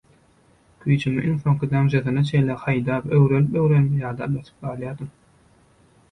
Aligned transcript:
Güýjümiň 0.83 1.25
iňsoňky 1.31 1.67
damjasyna 1.73 2.23
çenli 2.29 2.55
haýdap 2.63 3.11
öwrenip-öwrenip 3.17 3.93
ýadap 3.99 4.33
ýatyp 4.39 4.65
galýadym. 4.69 5.13